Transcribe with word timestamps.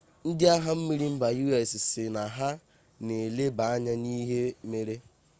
ndị 0.29 0.45
agha 0.55 0.71
mmiri 0.77 1.07
mba 1.15 1.27
us 1.61 1.71
sị 1.89 2.03
na 2.15 2.23
ha 2.35 2.49
na-eleba 3.05 3.63
anya 3.75 3.93
n'ihe 4.03 4.43
mere 4.69 4.95